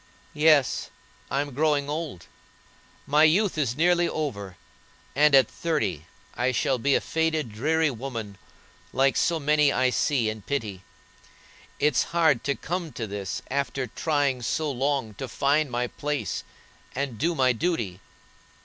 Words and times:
"Yes, 0.33 0.89
I'm 1.29 1.53
growing 1.53 1.87
old; 1.87 2.25
my 3.05 3.23
youth 3.23 3.55
is 3.55 3.75
nearly 3.77 4.09
over, 4.09 4.57
and 5.15 5.35
at 5.35 5.47
thirty 5.47 6.07
I 6.33 6.51
shall 6.51 6.79
be 6.79 6.95
a 6.95 6.99
faded, 6.99 7.51
dreary 7.51 7.91
woman, 7.91 8.39
like 8.93 9.15
so 9.15 9.39
many 9.39 9.71
I 9.71 9.91
see 9.91 10.27
and 10.27 10.43
pity. 10.43 10.81
It's 11.77 12.05
hard 12.17 12.43
to 12.45 12.55
come 12.55 12.91
to 12.93 13.05
this 13.05 13.43
after 13.51 13.85
trying 13.85 14.41
so 14.41 14.71
long 14.71 15.13
to 15.19 15.27
find 15.27 15.69
my 15.69 15.85
place, 15.85 16.43
and 16.95 17.19
do 17.19 17.35
my 17.35 17.53
duty. 17.53 17.99